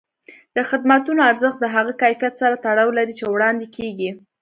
د 0.55 0.57
خدمتونو 0.69 1.21
ارزښت 1.29 1.59
د 1.61 1.65
هغه 1.75 1.93
کیفیت 2.01 2.33
سره 2.41 2.61
تړاو 2.65 2.89
لري 2.97 3.13
چې 3.19 3.25
وړاندې 3.27 3.67
کېږي. 3.75 4.09